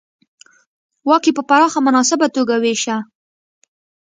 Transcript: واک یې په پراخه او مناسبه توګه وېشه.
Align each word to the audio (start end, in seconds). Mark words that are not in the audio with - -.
واک 1.07 1.23
یې 1.27 1.31
په 1.37 1.43
پراخه 1.49 1.77
او 1.79 1.85
مناسبه 1.87 2.27
توګه 2.35 2.55
وېشه. 2.63 2.97